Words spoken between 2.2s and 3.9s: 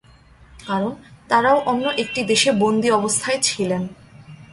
দেশে বন্দী অবস্থায় ছিলেন।